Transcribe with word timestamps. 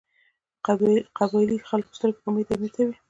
قبایلي 1.17 1.57
خلکو 1.69 1.91
سترګې 1.97 2.21
امیر 2.27 2.45
ته 2.75 2.81
وې. 2.87 2.93